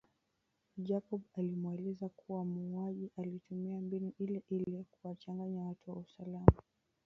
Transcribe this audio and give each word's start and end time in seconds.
Jacob 0.77 1.21
alimueleza 1.37 2.09
kuwa 2.09 2.45
muuaji 2.45 3.09
alitumia 3.17 3.81
mbinu 3.81 4.11
ile 4.19 4.41
ili 4.49 4.85
kuwachanganya 4.91 5.63
watu 5.63 5.91
wa 5.91 5.97
usalama 5.97 6.45
tu 6.51 6.63